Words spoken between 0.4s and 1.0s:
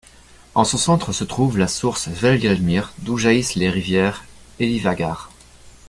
En son